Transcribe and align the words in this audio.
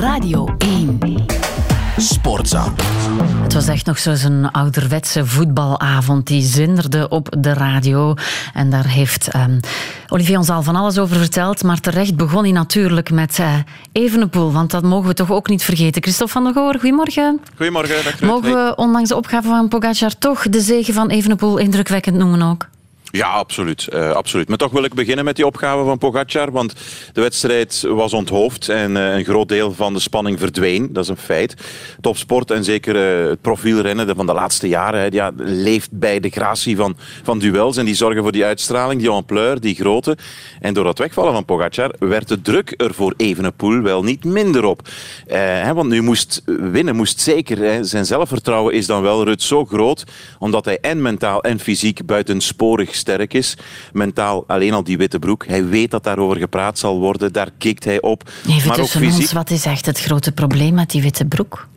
Radio 0.00 0.54
1. 0.58 0.98
Sportza. 1.96 2.72
Het 3.42 3.54
was 3.54 3.68
echt 3.68 3.86
nog 3.86 3.98
zo'n 3.98 4.50
ouderwetse 4.50 5.26
voetbalavond 5.26 6.26
die 6.26 6.42
zinderde 6.42 7.08
op 7.08 7.36
de 7.38 7.52
radio. 7.52 8.14
En 8.54 8.70
daar 8.70 8.86
heeft 8.86 9.34
um, 9.34 9.60
Olivier 10.08 10.38
ons 10.38 10.48
al 10.48 10.62
van 10.62 10.76
alles 10.76 10.98
over 10.98 11.16
verteld. 11.16 11.62
Maar 11.62 11.80
terecht 11.80 12.16
begon 12.16 12.42
hij 12.42 12.52
natuurlijk 12.52 13.10
met 13.10 13.38
uh, 13.38 13.54
Evenepoel. 13.92 14.52
Want 14.52 14.70
dat 14.70 14.82
mogen 14.82 15.08
we 15.08 15.14
toch 15.14 15.30
ook 15.30 15.48
niet 15.48 15.62
vergeten. 15.62 16.02
Christophe 16.02 16.32
van 16.32 16.44
der 16.44 16.52
Goor, 16.52 16.72
goedemorgen. 16.72 17.40
Goedemorgen. 17.56 18.04
Dag, 18.04 18.20
mogen 18.20 18.52
we 18.52 18.72
ondanks 18.76 19.08
de 19.08 19.16
opgave 19.16 19.48
van 19.48 19.68
Pogacar 19.68 20.18
toch 20.18 20.48
de 20.48 20.60
zegen 20.60 20.94
van 20.94 21.08
Evenepoel 21.08 21.58
indrukwekkend 21.58 22.16
noemen 22.16 22.42
ook? 22.42 22.68
Ja, 23.10 23.28
absoluut, 23.28 23.88
uh, 23.94 24.10
absoluut. 24.10 24.48
Maar 24.48 24.56
toch 24.56 24.72
wil 24.72 24.84
ik 24.84 24.94
beginnen 24.94 25.24
met 25.24 25.36
die 25.36 25.46
opgave 25.46 25.84
van 25.84 25.98
Pogacar, 25.98 26.50
want 26.52 26.74
de 27.12 27.20
wedstrijd 27.20 27.84
was 27.88 28.12
onthoofd 28.12 28.68
en 28.68 28.96
uh, 28.96 29.14
een 29.14 29.24
groot 29.24 29.48
deel 29.48 29.72
van 29.72 29.94
de 29.94 30.00
spanning 30.00 30.38
verdween. 30.38 30.92
Dat 30.92 31.02
is 31.04 31.10
een 31.10 31.16
feit. 31.16 31.54
Topsport 32.00 32.50
en 32.50 32.64
zeker 32.64 33.22
uh, 33.22 33.28
het 33.28 33.40
profielrennen 33.40 34.16
van 34.16 34.26
de 34.26 34.32
laatste 34.32 34.68
jaren 34.68 35.12
ja, 35.12 35.32
leeft 35.36 35.90
bij 35.90 36.20
de 36.20 36.30
gratie 36.30 36.76
van, 36.76 36.96
van 37.22 37.38
duels 37.38 37.76
en 37.76 37.84
die 37.84 37.94
zorgen 37.94 38.22
voor 38.22 38.32
die 38.32 38.44
uitstraling, 38.44 39.00
die 39.00 39.10
ampleur, 39.10 39.60
die 39.60 39.74
grootte. 39.74 40.16
En 40.60 40.74
door 40.74 40.84
dat 40.84 40.98
wegvallen 40.98 41.32
van 41.32 41.44
Pogacar 41.44 41.94
werd 41.98 42.28
de 42.28 42.40
druk 42.40 42.74
er 42.76 42.94
voor 42.94 43.14
Evenepoel 43.16 43.82
wel 43.82 44.02
niet 44.02 44.24
minder 44.24 44.64
op. 44.64 44.88
Want 45.74 45.88
nu 45.88 46.02
moest 46.02 46.42
winnen, 46.44 46.96
moest 46.96 47.20
zeker. 47.20 47.84
Zijn 47.84 48.06
zelfvertrouwen 48.06 48.74
is 48.74 48.86
dan 48.86 49.02
wel 49.02 49.24
Rut 49.24 49.42
zo 49.42 49.64
groot, 49.64 50.04
omdat 50.38 50.64
hij 50.64 50.78
en 50.80 51.02
mentaal 51.02 51.42
en 51.42 51.58
fysiek 51.58 52.06
buitensporig 52.06 52.96
sterk 53.08 53.34
is. 53.34 53.56
Mentaal 53.92 54.44
alleen 54.46 54.72
al 54.72 54.84
die 54.84 54.96
witte 54.96 55.18
broek. 55.18 55.46
Hij 55.46 55.64
weet 55.66 55.90
dat 55.90 56.04
daarover 56.04 56.36
gepraat 56.36 56.78
zal 56.78 56.98
worden. 56.98 57.32
Daar 57.32 57.50
kikt 57.58 57.84
hij 57.84 58.00
op. 58.00 58.30
Even 58.48 58.68
maar 58.68 58.80
ook 58.80 58.88
fysiek... 58.88 59.20
ons, 59.20 59.32
wat 59.32 59.50
is 59.50 59.64
echt 59.64 59.86
het 59.86 60.00
grote 60.00 60.32
probleem 60.32 60.74
met 60.74 60.90
die 60.90 61.02
witte 61.02 61.24
broek? 61.24 61.68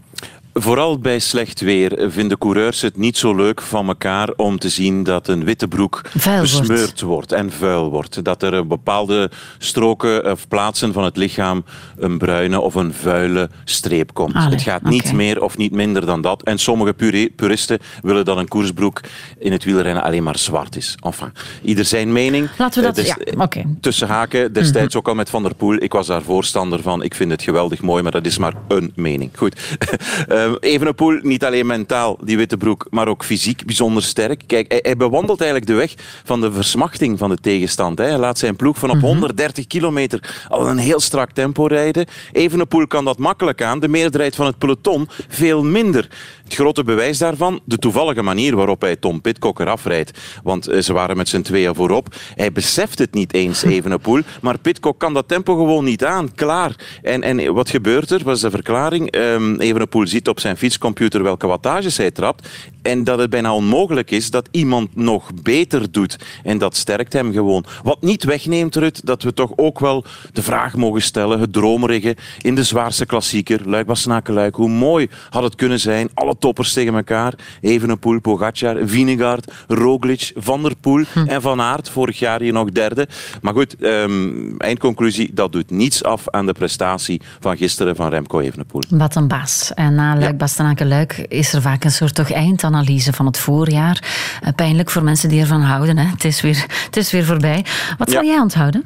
Vooral 0.54 1.00
bij 1.00 1.20
slecht 1.20 1.62
weer 1.62 2.12
vinden 2.12 2.38
coureurs 2.38 2.82
het 2.82 2.98
niet 2.98 3.18
zo 3.18 3.36
leuk 3.36 3.62
van 3.62 3.88
elkaar 3.88 4.30
om 4.36 4.60
te 4.60 4.70
zien 4.70 5.04
dat 5.04 5.28
een 5.28 5.44
witte 5.44 5.68
broek 5.68 6.02
vuil 6.18 6.42
besmeurd 6.42 7.02
wordt. 7.02 7.32
en 7.32 7.52
vuil 7.52 7.90
wordt. 7.90 8.24
Dat 8.24 8.44
er 8.44 8.68
bepaalde 8.68 9.32
stroken 9.58 10.32
of 10.32 10.48
plaatsen 10.48 10.94
van 10.94 11.04
het 11.04 11.18
lichaam 11.18 11.66
een 11.98 12.18
bruine 12.18 12.60
of 12.60 12.76
een 12.76 12.94
vuile 12.94 13.50
streep 13.64 14.14
komt. 14.14 14.34
het 14.34 14.62
gaat 14.62 14.84
niet 14.84 15.14
meer 15.14 15.42
of 15.44 15.58
niet 15.58 15.72
minder 15.72 16.06
dan 16.06 16.22
dat. 16.22 16.44
En 16.44 16.58
sommige 16.58 16.94
puristen 17.36 17.80
willen 18.02 18.26
dat 18.26 18.38
een 18.38 18.48
koersbroek 18.48 19.02
in 19.40 19.52
het 19.52 19.64
wielrennen 19.64 20.04
alleen 20.04 20.24
maar 20.24 20.38
zwart 20.38 20.76
is. 20.76 20.98
Enfin, 21.00 21.34
ieder 21.62 21.86
zijn 21.86 22.12
mening. 22.12 22.50
Laten 22.58 22.82
we 22.82 22.88
dat... 22.88 22.96
Des, 22.96 23.08
ja, 23.08 23.18
okay. 23.38 23.66
Tussen 23.82 24.08
haken, 24.08 24.54
destijds 24.54 24.88
mhm. 24.88 24.98
ook 24.98 25.08
al 25.08 25.16
met 25.16 25.30
Van 25.30 25.44
der 25.44 25.56
Poel. 25.56 25.76
Ik 25.76 25.92
was 25.92 26.08
daar 26.08 26.22
voorstander 26.22 26.82
van. 26.82 27.04
Ik 27.04 27.16
vind 27.16 27.32
het 27.32 27.42
geweldig 27.42 27.82
mooi, 27.82 28.04
maar 28.04 28.12
dat 28.12 28.26
is 28.26 28.38
maar 28.38 28.54
een 28.68 28.92
mening. 28.96 29.32
Goed. 29.36 29.60
Uh, 30.48 30.54
Evenepoel, 30.60 31.20
niet 31.22 31.46
alleen 31.46 31.66
mentaal, 31.66 32.18
die 32.24 32.38
witte 32.38 32.58
broek, 32.58 32.88
maar 32.90 33.08
ook 33.08 33.24
fysiek 33.24 33.66
bijzonder 33.66 34.04
sterk. 34.04 34.44
Kijk, 34.48 34.82
hij, 34.82 34.98
bewandelt 34.98 35.42
eigenlijk 35.42 35.72
de 35.72 35.78
weg 35.78 35.94
van 36.24 36.42
de 36.42 36.52
versmachting 36.52 37.18
van 37.18 37.30
de 37.30 37.38
tegenstand. 37.38 37.98
Hè. 37.98 38.06
Hij 38.06 38.18
laat 38.18 38.38
zijn 38.38 38.56
ploeg 38.56 38.78
van 38.78 38.90
op 38.90 39.02
130 39.02 39.58
mhm. 39.58 39.68
kilometer 39.68 40.46
al 40.50 40.68
een 40.68 40.78
heel 40.78 41.00
strak 41.00 41.32
tempo 41.32 41.66
rijden. 41.66 42.06
Evenepoel 42.32 42.88
kan 42.88 43.06
dat 43.06 43.18
makkelijk 43.18 43.62
aan, 43.62 43.80
de 43.80 43.88
meerderheid 43.88 44.36
van 44.36 44.46
het 44.46 44.58
peloton 44.58 45.08
veel 45.28 45.64
minder. 45.64 46.10
Het 46.44 46.54
grote 46.54 46.84
bewijs 46.84 47.18
daarvan, 47.18 47.60
de 47.66 47.78
toevallige 47.78 48.22
manier 48.22 48.56
waarop 48.56 48.82
hij 48.82 48.96
Tom 48.96 49.22
Pitcock 49.22 49.60
eraf 49.60 49.86
rijdt. 49.86 50.20
Want 50.44 50.68
eh, 50.68 50.82
ze 50.82 50.94
waren 50.94 51.18
met 51.18 51.30
z'n 51.30 51.42
tweeën 51.42 51.76
voorop. 51.76 52.16
Hij 52.36 52.52
beseft 52.52 53.00
het 53.00 53.14
niet 53.14 53.34
eens, 53.34 53.64
Evenepoel. 53.78 54.22
Maar 54.42 54.60
Pitcock 54.60 55.00
kan 55.00 55.14
dat 55.14 55.28
tempo 55.28 55.56
gewoon 55.56 55.84
niet 55.84 56.06
aan. 56.06 56.36
Klaar. 56.36 56.76
En, 57.02 57.24
en 57.24 57.54
wat 57.54 57.70
gebeurt 57.70 58.12
er? 58.12 58.24
Was 58.24 58.42
de 58.42 58.50
verklaring. 58.50 59.16
Um, 59.16 59.60
Evenepoel 59.60 60.08
ziet 60.08 60.28
op 60.32 60.40
zijn 60.40 60.58
fietscomputer 60.58 61.24
welke 61.24 61.48
wattages 61.48 61.98
hij 61.98 62.12
trapt. 62.12 62.48
En 62.82 63.04
dat 63.04 63.20
het 63.20 63.30
bijna 63.30 63.54
onmogelijk 63.54 64.12
is 64.12 64.30
dat 64.30 64.48
iemand 64.52 64.96
nog 64.96 65.30
beter 65.34 65.92
doet. 65.92 66.16
En 66.44 66.58
dat 66.58 66.76
sterkt 66.76 67.14
hem 67.14 67.34
gewoon. 67.34 67.66
Wat 67.84 68.02
niet 68.02 68.24
wegneemt, 68.24 68.76
Rut, 68.76 69.06
dat 69.06 69.24
we 69.24 69.34
toch 69.34 69.52
ook 69.56 69.80
wel 69.80 70.04
de 70.34 70.42
vraag 70.42 70.76
mogen 70.76 71.02
stellen, 71.02 71.40
het 71.40 71.54
dromerige 71.54 72.16
in 72.42 72.56
de 72.56 72.64
zwaarste 72.64 73.06
klassieker, 73.06 73.70
Luik 73.70 73.86
Bastenaken-Luik. 73.86 74.56
Hoe 74.56 74.70
mooi 74.70 75.10
had 75.30 75.44
het 75.44 75.56
kunnen 75.56 75.80
zijn, 75.80 76.10
alle 76.14 76.36
toppers 76.40 76.74
tegen 76.74 76.96
elkaar. 76.96 77.34
Evenepoel, 77.62 78.20
Pogacar, 78.20 78.78
Vinegaard, 78.84 79.52
Roglic, 79.68 80.32
Van 80.36 80.62
der 80.64 80.76
Poel 80.76 81.04
hm. 81.14 81.20
en 81.20 81.42
Van 81.42 81.62
Aert. 81.62 81.90
Vorig 81.90 82.20
jaar 82.20 82.42
hier 82.42 82.54
nog 82.54 82.70
derde. 82.72 83.08
Maar 83.42 83.54
goed, 83.54 83.76
um, 83.80 84.58
eindconclusie, 84.58 85.32
dat 85.34 85.52
doet 85.52 85.70
niets 85.70 86.04
af 86.04 86.30
aan 86.30 86.46
de 86.46 86.54
prestatie 86.54 87.22
van 87.40 87.58
gisteren 87.58 87.96
van 87.96 88.10
Remco 88.10 88.40
Evenepoel. 88.40 88.82
Wat 88.90 89.16
een 89.16 89.28
baas. 89.28 89.72
En 89.74 89.96
na 89.96 90.16
Luik 90.22 90.32
ja. 90.32 90.38
Bastenaken-Luik 90.38 91.18
is 91.18 91.54
er 91.54 91.62
vaak 91.62 91.84
een 91.84 91.92
soort 91.92 92.16
toch 92.16 92.32
eindanalyse 92.32 93.14
van 93.14 93.26
het 93.26 93.38
voorjaar. 93.38 94.04
Eh, 94.42 94.54
pijnlijk 94.56 94.90
voor 94.90 95.04
mensen 95.04 95.30
die 95.30 95.42
ervan 95.42 95.62
houden. 95.62 95.98
Hè. 95.98 96.06
Het, 96.06 96.26
is 96.26 96.42
weer, 96.42 96.66
het 96.86 96.98
is 96.98 97.12
weer 97.12 97.26
voorbij. 97.26 97.66
Wat 97.98 98.10
zal 98.12 98.24
jij 98.24 98.40
onthouden? 98.40 98.84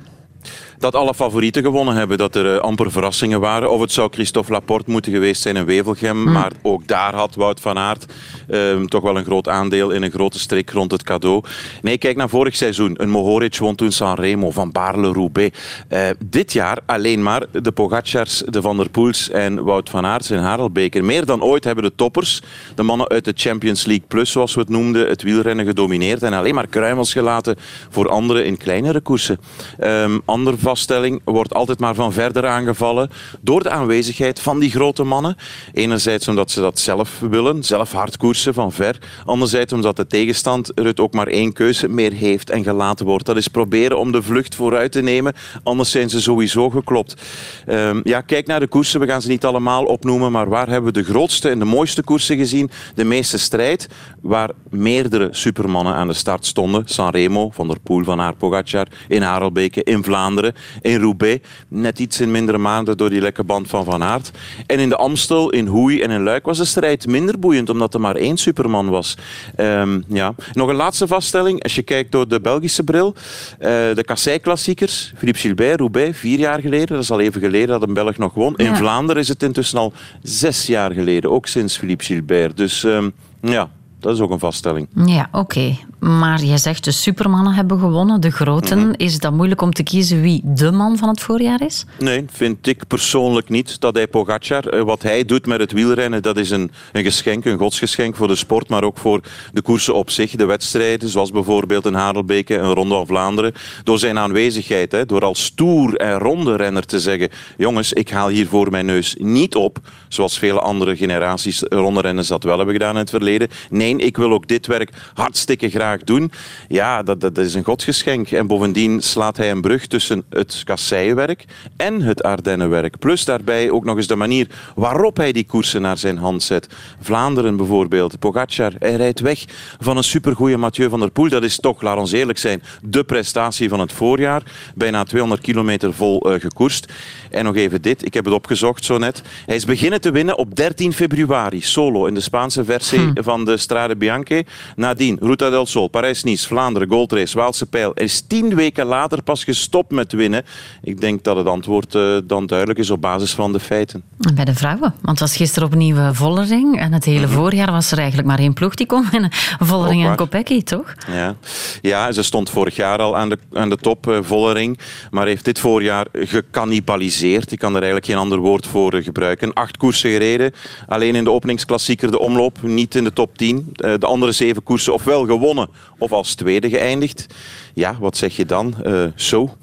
Dat 0.77 0.95
alle 0.95 1.13
favorieten 1.13 1.63
gewonnen 1.63 1.95
hebben. 1.95 2.17
Dat 2.17 2.35
er 2.35 2.53
uh, 2.53 2.59
amper 2.59 2.91
verrassingen 2.91 3.39
waren. 3.39 3.71
Of 3.71 3.81
het 3.81 3.91
zou 3.91 4.09
Christophe 4.11 4.51
Laporte 4.51 4.91
moeten 4.91 5.11
geweest 5.11 5.41
zijn 5.41 5.55
in 5.55 5.65
Wevelgem. 5.65 6.23
Hmm. 6.23 6.31
Maar 6.31 6.51
ook 6.61 6.87
daar 6.87 7.15
had 7.15 7.35
Wout 7.35 7.59
van 7.59 7.77
Aert 7.77 8.05
uh, 8.49 8.81
toch 8.81 9.01
wel 9.01 9.17
een 9.17 9.23
groot 9.23 9.47
aandeel 9.47 9.89
in 9.89 10.03
een 10.03 10.11
grote 10.11 10.39
strik 10.39 10.69
rond 10.69 10.91
het 10.91 11.03
cadeau. 11.03 11.43
Nee, 11.81 11.97
kijk 11.97 12.15
naar 12.15 12.29
vorig 12.29 12.55
seizoen. 12.55 12.93
Een 13.01 13.09
Mohoric 13.09 13.57
won 13.57 13.75
toen 13.75 13.91
Sanremo 13.91 14.51
van 14.51 14.71
Baarle-Roubaix. 14.71 15.59
Uh, 15.89 15.99
dit 16.25 16.53
jaar 16.53 16.79
alleen 16.85 17.23
maar 17.23 17.45
de 17.51 17.71
Pogacars, 17.71 18.43
de 18.45 18.61
Van 18.61 18.77
der 18.77 18.89
Poels 18.89 19.29
en 19.29 19.63
Wout 19.63 19.89
van 19.89 20.05
Aert 20.05 20.29
in 20.29 20.37
Harelbeker. 20.37 21.05
Meer 21.05 21.25
dan 21.25 21.43
ooit 21.43 21.63
hebben 21.63 21.83
de 21.83 21.95
toppers, 21.95 22.41
de 22.75 22.83
mannen 22.83 23.09
uit 23.09 23.25
de 23.25 23.33
Champions 23.35 23.85
League 23.85 24.05
Plus, 24.07 24.31
zoals 24.31 24.53
we 24.53 24.59
het 24.59 24.69
noemden, 24.69 25.07
het 25.07 25.21
wielrennen 25.21 25.65
gedomineerd. 25.65 26.23
En 26.23 26.33
alleen 26.33 26.55
maar 26.55 26.67
kruimels 26.67 27.13
gelaten 27.13 27.55
voor 27.89 28.09
anderen 28.09 28.45
in 28.45 28.57
kleinere 28.57 29.01
koersen. 29.01 29.39
Um, 29.83 30.21
ander 30.25 30.57
vaststelling 30.65 31.21
wordt 31.23 31.53
altijd 31.53 31.79
maar 31.79 31.95
van 31.95 32.13
verder 32.13 32.47
aangevallen 32.47 33.09
door 33.41 33.63
de 33.63 33.69
aanwezigheid 33.69 34.39
van 34.39 34.59
die 34.59 34.69
grote 34.69 35.03
mannen. 35.03 35.35
Enerzijds 35.73 36.27
omdat 36.27 36.51
ze 36.51 36.61
dat 36.61 36.79
zelf 36.79 37.19
willen, 37.19 37.63
zelf 37.63 37.91
hard 37.91 38.17
koersen 38.17 38.53
van 38.53 38.71
ver. 38.71 38.97
Anderzijds 39.25 39.73
omdat 39.73 39.95
de 39.95 40.07
tegenstand 40.07 40.71
er 40.79 40.85
het 40.85 40.99
ook 40.99 41.13
maar 41.13 41.27
één 41.27 41.53
keuze 41.53 41.87
meer 41.87 42.11
heeft 42.11 42.49
en 42.49 42.63
gelaten 42.63 43.05
wordt. 43.05 43.25
Dat 43.25 43.37
is 43.37 43.47
proberen 43.47 43.99
om 43.99 44.11
de 44.11 44.21
vlucht 44.21 44.55
vooruit 44.55 44.91
te 44.91 45.01
nemen, 45.01 45.33
anders 45.63 45.91
zijn 45.91 46.09
ze 46.09 46.21
sowieso 46.21 46.69
geklopt. 46.69 47.21
Um, 47.67 48.01
ja, 48.03 48.21
kijk 48.21 48.47
naar 48.47 48.59
de 48.59 48.67
koersen, 48.67 48.99
we 48.99 49.07
gaan 49.07 49.21
ze 49.21 49.27
niet 49.27 49.45
allemaal 49.45 49.83
opnoemen, 49.83 50.31
maar 50.31 50.49
waar 50.49 50.69
hebben 50.69 50.93
we 50.93 50.99
de 50.99 51.11
grootste 51.11 51.49
en 51.49 51.59
de 51.59 51.65
mooiste 51.65 52.03
koersen 52.03 52.37
gezien? 52.37 52.69
De 52.95 53.03
meeste 53.03 53.37
strijd, 53.37 53.87
waar 54.21 54.49
meerdere 54.69 55.27
supermannen 55.31 55.93
aan 55.93 56.07
de 56.07 56.13
start 56.13 56.45
stonden. 56.45 56.83
Sanremo, 56.85 57.49
Van 57.49 57.67
der 57.67 57.79
Poel, 57.79 58.03
Van 58.03 58.21
Aert, 58.21 58.37
Pogacar, 58.37 58.87
in 59.07 59.21
Harelbeke, 59.21 59.83
in 59.83 60.03
Vlaanderen 60.03 60.54
in 60.81 61.01
Roubaix. 61.01 61.47
Net 61.67 61.99
iets 61.99 62.19
in 62.21 62.31
mindere 62.31 62.57
maanden 62.57 62.97
door 62.97 63.09
die 63.09 63.21
lekke 63.21 63.43
band 63.43 63.67
van 63.67 63.85
Van 63.85 64.03
Aert. 64.03 64.31
En 64.65 64.79
in 64.79 64.89
de 64.89 64.95
Amstel, 64.95 65.49
in 65.49 65.67
Hoei 65.67 66.01
en 66.01 66.09
in 66.09 66.23
Luik 66.23 66.45
was 66.45 66.57
de 66.57 66.65
strijd 66.65 67.07
minder 67.07 67.39
boeiend, 67.39 67.69
omdat 67.69 67.93
er 67.93 67.99
maar 67.99 68.15
één 68.15 68.37
superman 68.37 68.89
was. 68.89 69.17
Um, 69.57 70.03
ja. 70.07 70.35
Nog 70.53 70.69
een 70.69 70.75
laatste 70.75 71.07
vaststelling. 71.07 71.63
Als 71.63 71.75
je 71.75 71.83
kijkt 71.83 72.11
door 72.11 72.27
de 72.27 72.41
Belgische 72.41 72.83
bril. 72.83 73.15
Uh, 73.15 73.67
de 73.69 74.03
Kassei-klassiekers. 74.05 75.13
Philippe 75.17 75.39
Gilbert, 75.39 75.79
Roubaix, 75.79 76.17
vier 76.17 76.39
jaar 76.39 76.61
geleden. 76.61 76.87
Dat 76.87 77.03
is 77.03 77.11
al 77.11 77.19
even 77.19 77.41
geleden 77.41 77.67
dat 77.67 77.87
een 77.87 77.93
Belg 77.93 78.17
nog 78.17 78.33
won. 78.33 78.55
In 78.55 78.75
Vlaanderen 78.75 79.21
is 79.21 79.27
het 79.27 79.43
intussen 79.43 79.79
al 79.79 79.93
zes 80.23 80.65
jaar 80.65 80.91
geleden. 80.91 81.31
Ook 81.31 81.47
sinds 81.47 81.77
Philippe 81.77 82.03
Gilbert. 82.03 82.57
Dus 82.57 82.83
um, 82.83 83.13
ja, 83.41 83.69
dat 84.05 84.15
is 84.15 84.21
ook 84.21 84.31
een 84.31 84.39
vaststelling. 84.39 84.87
Ja, 85.05 85.29
oké. 85.31 85.77
Maar 85.99 86.43
je 86.43 86.57
zegt 86.57 86.83
de 86.83 86.91
supermannen 86.91 87.53
hebben 87.53 87.79
gewonnen, 87.79 88.21
de 88.21 88.31
groten. 88.31 88.79
Mhm. 88.79 88.93
Is 88.97 89.19
dat 89.19 89.33
moeilijk 89.33 89.61
om 89.61 89.73
te 89.73 89.83
kiezen 89.83 90.21
wie 90.21 90.41
de 90.43 90.71
man 90.71 90.97
van 90.97 91.09
het 91.09 91.21
voorjaar 91.21 91.61
is? 91.61 91.85
Nee, 91.99 92.25
vind 92.31 92.67
ik 92.67 92.87
persoonlijk 92.87 93.49
niet. 93.49 93.79
Dat 93.79 93.95
hij 93.95 94.07
Pogacar, 94.07 94.67
eh, 94.67 94.81
wat 94.81 95.01
hij 95.01 95.25
doet 95.25 95.45
met 95.45 95.59
het 95.59 95.71
wielrennen, 95.71 96.21
dat 96.21 96.37
is 96.37 96.49
een, 96.49 96.71
een 96.91 97.03
geschenk, 97.03 97.45
een 97.45 97.57
godsgeschenk 97.57 98.15
voor 98.15 98.27
de 98.27 98.35
sport, 98.35 98.69
maar 98.69 98.83
ook 98.83 98.97
voor 98.97 99.21
de 99.53 99.61
koersen 99.61 99.95
op 99.95 100.09
zich, 100.09 100.31
de 100.31 100.45
wedstrijden, 100.45 101.09
zoals 101.09 101.31
bijvoorbeeld 101.31 101.85
een 101.85 101.93
Harelbeke, 101.93 102.57
een 102.57 102.73
Ronde 102.73 102.95
van 102.95 103.07
Vlaanderen. 103.07 103.53
Door 103.83 103.99
zijn 103.99 104.17
aanwezigheid, 104.17 104.91
hè, 104.91 105.05
door 105.05 105.21
als 105.21 105.43
stoer 105.43 105.95
en 105.95 106.17
ronde 106.17 106.55
renner 106.55 106.85
te 106.85 106.99
zeggen, 106.99 107.29
jongens, 107.57 107.93
ik 107.93 108.09
haal 108.09 108.27
hier 108.27 108.47
voor 108.47 108.71
mijn 108.71 108.85
neus 108.85 109.15
niet 109.19 109.55
op, 109.55 109.77
zoals 110.07 110.37
vele 110.37 110.59
andere 110.59 110.95
generaties 110.95 111.63
rondrenners 111.69 112.27
dat 112.27 112.43
wel 112.43 112.57
hebben 112.57 112.75
gedaan 112.75 112.93
in 112.93 112.99
het 112.99 113.09
verleden. 113.09 113.47
Nee, 113.69 113.94
ik 113.99 114.17
wil 114.17 114.31
ook 114.31 114.47
dit 114.47 114.67
werk 114.67 114.89
hartstikke 115.13 115.69
graag 115.69 116.03
doen. 116.03 116.31
Ja, 116.67 117.03
dat, 117.03 117.21
dat 117.21 117.37
is 117.37 117.53
een 117.53 117.63
godsgeschenk. 117.63 118.31
En 118.31 118.47
bovendien 118.47 119.01
slaat 119.01 119.37
hij 119.37 119.51
een 119.51 119.61
brug 119.61 119.87
tussen 119.87 120.23
het 120.29 120.61
kasseiwerk 120.63 121.45
en 121.77 122.01
het 122.01 122.23
Ardennenwerk. 122.23 122.99
Plus 122.99 123.25
daarbij 123.25 123.69
ook 123.69 123.85
nog 123.85 123.97
eens 123.97 124.07
de 124.07 124.15
manier 124.15 124.47
waarop 124.75 125.17
hij 125.17 125.31
die 125.31 125.45
koersen 125.45 125.81
naar 125.81 125.97
zijn 125.97 126.17
hand 126.17 126.43
zet. 126.43 126.67
Vlaanderen 126.99 127.57
bijvoorbeeld, 127.57 128.19
Pogacar, 128.19 128.73
hij 128.79 128.95
rijdt 128.95 129.19
weg 129.19 129.45
van 129.79 129.97
een 129.97 130.03
supergoeie 130.03 130.57
Mathieu 130.57 130.89
van 130.89 130.99
der 130.99 131.11
Poel. 131.11 131.29
Dat 131.29 131.43
is 131.43 131.59
toch, 131.59 131.81
laat 131.81 131.97
ons 131.97 132.11
eerlijk 132.11 132.37
zijn, 132.37 132.63
de 132.81 133.03
prestatie 133.03 133.69
van 133.69 133.79
het 133.79 133.91
voorjaar. 133.91 134.43
Bijna 134.75 135.03
200 135.03 135.41
kilometer 135.41 135.93
vol 135.93 136.31
uh, 136.33 136.39
gekoerst. 136.39 136.93
En 137.29 137.43
nog 137.43 137.55
even 137.55 137.81
dit, 137.81 138.05
ik 138.05 138.13
heb 138.13 138.25
het 138.25 138.33
opgezocht 138.33 138.85
zo 138.85 138.97
net. 138.97 139.21
Hij 139.45 139.55
is 139.55 139.65
beginnen 139.65 140.01
te 140.01 140.11
winnen 140.11 140.37
op 140.37 140.55
13 140.55 140.93
februari, 140.93 141.61
solo, 141.61 142.05
in 142.05 142.13
de 142.13 142.19
Spaanse 142.19 142.65
versie 142.65 142.99
hm. 142.99 143.23
van 143.23 143.45
de 143.45 143.57
Strade 143.75 143.95
Bianche. 143.95 144.45
Nadien, 144.75 145.17
Ruta 145.21 145.49
del 145.49 145.65
Sol, 145.65 145.87
Parijs-Nice, 145.87 146.47
Vlaanderen, 146.47 146.89
Goldrace, 146.89 147.37
Waalse 147.37 147.65
Pijl. 147.65 147.91
Hij 147.93 148.03
is 148.03 148.21
tien 148.27 148.55
weken 148.55 148.85
later 148.85 149.23
pas 149.23 149.43
gestopt 149.43 149.91
met 149.91 150.11
winnen. 150.11 150.43
Ik 150.83 151.01
denk 151.01 151.23
dat 151.23 151.35
het 151.35 151.47
antwoord 151.47 151.95
uh, 151.95 152.17
dan 152.23 152.45
duidelijk 152.45 152.79
is 152.79 152.89
op 152.89 153.01
basis 153.01 153.33
van 153.33 153.51
de 153.51 153.59
feiten. 153.59 154.03
Bij 154.33 154.45
de 154.45 154.53
vrouwen, 154.53 154.93
want 155.01 155.19
het 155.19 155.19
was 155.19 155.35
gisteren 155.35 155.67
opnieuw 155.67 155.95
uh, 155.95 156.09
Vollering. 156.13 156.79
En 156.79 156.93
het 156.93 157.05
hele 157.05 157.25
mhm. 157.25 157.35
voorjaar 157.35 157.71
was 157.71 157.91
er 157.91 157.97
eigenlijk 157.97 158.27
maar 158.27 158.39
één 158.39 158.53
ploeg 158.53 158.75
die 158.75 158.85
kon 158.85 159.05
winnen. 159.11 159.29
Vollering 159.59 160.05
en 160.05 160.15
Kopecky, 160.15 160.63
toch? 160.63 160.93
Ja. 161.07 161.35
ja, 161.81 162.11
ze 162.11 162.23
stond 162.23 162.49
vorig 162.49 162.75
jaar 162.75 162.99
al 162.99 163.17
aan 163.17 163.29
de, 163.29 163.37
aan 163.53 163.69
de 163.69 163.77
top, 163.77 164.07
uh, 164.07 164.17
Vollering. 164.21 164.79
Maar 165.11 165.27
heeft 165.27 165.45
dit 165.45 165.59
voorjaar 165.59 166.05
gecannibaliseerd 166.13 167.51
ik 167.51 167.59
kan 167.59 167.75
er 167.75 167.81
eigenlijk 167.81 168.05
geen 168.05 168.17
ander 168.17 168.37
woord 168.37 168.67
voor 168.67 168.93
eh, 168.93 169.03
gebruiken. 169.03 169.53
Acht 169.53 169.77
koersen 169.77 170.09
gereden. 170.09 170.51
Alleen 170.87 171.15
in 171.15 171.23
de 171.23 171.31
openingsklassieker 171.31 172.11
de 172.11 172.19
omloop. 172.19 172.61
Niet 172.61 172.95
in 172.95 173.03
de 173.03 173.13
top 173.13 173.37
10. 173.37 173.64
Eh, 173.73 173.93
de 173.99 174.05
andere 174.05 174.31
zeven 174.31 174.63
koersen 174.63 174.93
ofwel 174.93 175.25
gewonnen 175.25 175.69
of 175.97 176.11
als 176.11 176.35
tweede 176.35 176.69
geëindigd. 176.69 177.25
Ja, 177.73 177.97
wat 177.99 178.17
zeg 178.17 178.35
je 178.35 178.45
dan? 178.45 178.75
Uh, 178.85 179.05
zo. 179.15 179.57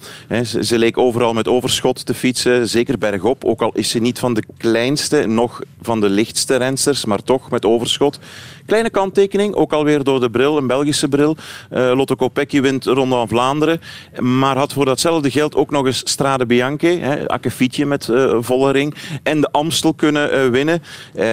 Ze, 0.61 0.79
leek 0.79 0.99
overal 0.99 1.33
met 1.33 1.49
overschot 1.49 2.07
te 2.07 2.15
fietsen. 2.15 2.69
Zeker 2.69 2.99
bergop. 2.99 3.45
Ook 3.45 3.63
al 3.63 3.73
is 3.75 3.91
ze 3.91 3.99
niet 3.99 4.19
van 4.19 4.35
de 4.35 4.43
kleinste, 4.57 5.27
nog 5.27 5.61
van 5.81 6.01
de 6.01 6.09
lichtste 6.09 6.57
rensters. 6.57 7.05
Maar 7.05 7.23
toch 7.23 7.51
met 7.51 7.65
overschot. 7.65 8.19
Kleine 8.67 8.91
kanttekening, 8.91 9.55
ook 9.55 9.73
alweer 9.73 10.05
door 10.05 10.21
de 10.21 10.31
bril, 10.31 10.57
een 10.57 10.67
Belgische 10.67 11.09
bril. 11.09 11.37
Uh, 11.71 11.93
Lotto 11.95 12.15
Kopecky 12.15 12.61
wint 12.61 12.85
Ronde 12.85 13.15
van 13.15 13.29
Vlaanderen. 13.29 13.81
Maar 14.19 14.57
had 14.57 14.73
voor 14.73 14.85
datzelfde 14.85 15.31
geld 15.31 15.55
ook 15.55 15.71
nog 15.71 15.87
eens 15.87 16.03
Strade 16.05 16.47
Bianche, 16.47 17.25
akkefietje 17.27 17.87
met 17.87 18.09
uh, 18.09 18.37
Vollering. 18.41 18.95
En 19.23 19.41
de 19.41 19.51
Amstel 19.51 19.95
kunnen 19.95 20.51
winnen. 20.51 20.83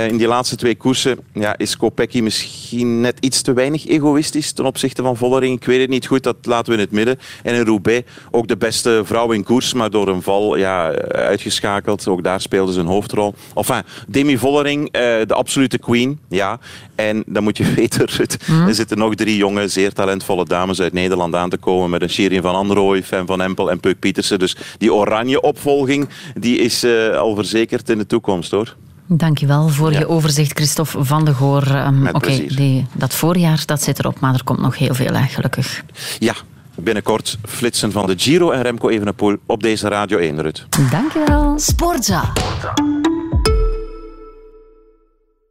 in 0.07 0.17
die 0.17 0.27
laatste 0.27 0.55
twee 0.55 0.75
koersen 0.75 1.19
ja, 1.33 1.57
is 1.57 1.77
Kopecky 1.77 2.21
misschien 2.21 2.58
net 2.71 3.17
iets 3.19 3.41
te 3.41 3.53
weinig 3.53 3.87
egoïstisch 3.87 4.51
ten 4.51 4.65
opzichte 4.65 5.01
van 5.01 5.17
Vollering. 5.17 5.55
Ik 5.55 5.65
weet 5.65 5.81
het 5.81 5.89
niet 5.89 6.07
goed, 6.07 6.23
dat 6.23 6.35
laten 6.41 6.71
we 6.71 6.77
in 6.77 6.83
het 6.83 6.91
midden. 6.91 7.19
En 7.43 7.55
in 7.55 7.65
Roubaix 7.65 8.09
ook 8.31 8.47
de 8.47 8.57
beste 8.57 9.01
vrouw 9.03 9.31
in 9.31 9.43
koers, 9.43 9.73
maar 9.73 9.89
door 9.89 10.07
een 10.07 10.21
val 10.21 10.57
ja, 10.57 10.91
uitgeschakeld. 11.07 12.07
Ook 12.07 12.23
daar 12.23 12.41
speelde 12.41 12.73
ze 12.73 12.79
een 12.79 12.85
hoofdrol. 12.85 13.33
Enfin, 13.55 13.81
Demi 14.07 14.37
Vollering, 14.37 14.91
de 14.91 15.33
absolute 15.33 15.77
queen. 15.77 16.19
Ja. 16.29 16.59
En 16.95 17.23
dan 17.25 17.43
moet 17.43 17.57
je 17.57 17.73
weten, 17.75 18.07
Rut, 18.07 18.37
mm. 18.47 18.67
er 18.67 18.75
zitten 18.75 18.97
nog 18.97 19.15
drie 19.15 19.37
jonge, 19.37 19.67
zeer 19.67 19.93
talentvolle 19.93 20.45
dames 20.45 20.81
uit 20.81 20.93
Nederland 20.93 21.35
aan 21.35 21.49
te 21.49 21.57
komen. 21.57 21.89
Met 21.89 22.01
een 22.01 22.09
Shirin 22.09 22.41
van 22.41 22.55
Anrooy, 22.55 23.03
Fan 23.03 23.25
van 23.25 23.41
Empel 23.41 23.71
en 23.71 23.79
Puk 23.79 23.99
Pietersen. 23.99 24.39
Dus 24.39 24.55
die 24.77 24.93
oranje 24.93 25.41
opvolging 25.41 26.09
die 26.39 26.57
is 26.57 26.83
uh, 26.83 27.17
al 27.17 27.35
verzekerd 27.35 27.89
in 27.89 27.97
de 27.97 28.05
toekomst 28.05 28.51
hoor. 28.51 28.75
Dankjewel 29.11 29.67
voor 29.67 29.93
je 29.93 30.07
overzicht, 30.07 30.51
Christophe 30.51 31.03
van 31.03 31.25
de 31.25 31.33
Goor. 31.33 31.67
Um, 31.67 32.07
Oké, 32.07 32.47
dat 32.93 33.13
voorjaar 33.13 33.63
dat 33.65 33.81
zit 33.81 33.99
erop, 33.99 34.19
maar 34.19 34.33
er 34.33 34.43
komt 34.43 34.59
nog 34.59 34.77
heel 34.77 34.93
veel, 34.93 35.13
hè, 35.13 35.27
gelukkig. 35.27 35.83
Ja, 36.19 36.33
binnenkort 36.75 37.37
flitsen 37.47 37.91
van 37.91 38.07
de 38.07 38.13
Giro 38.17 38.51
en 38.51 38.61
Remco 38.61 38.89
Evenepoel 38.89 39.37
op 39.45 39.63
deze 39.63 39.87
Radio 39.87 40.17
1, 40.17 40.41
Rut. 40.41 40.65
Dankjewel. 40.91 41.59
Sportza. 41.59 42.31
Sportza. 42.33 43.08